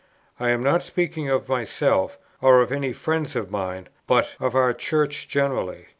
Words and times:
I 0.39 0.49
am 0.49 0.63
not 0.63 0.81
speaking 0.81 1.29
of 1.29 1.47
myself, 1.47 2.17
or 2.41 2.59
of 2.61 2.71
any 2.71 2.91
friends 2.91 3.35
of 3.35 3.51
mine; 3.51 3.87
but 4.07 4.35
of 4.39 4.55
our 4.55 4.73
Church 4.73 5.27
generally. 5.29 5.89